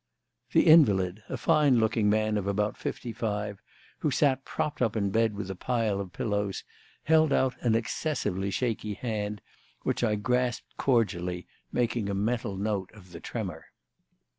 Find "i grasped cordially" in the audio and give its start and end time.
10.03-11.45